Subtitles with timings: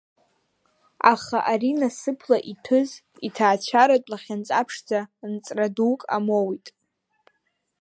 [1.11, 2.89] Аха ари насыԥла иҭәыз
[3.27, 4.99] иҭаацәаратә лахьынҵа-ԥшӡа
[5.31, 6.65] нҵра дук амоуит.